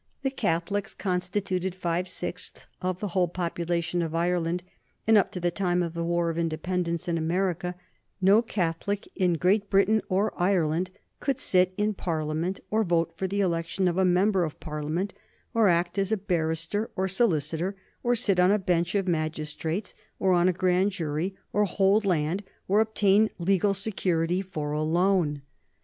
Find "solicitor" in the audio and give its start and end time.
17.07-17.75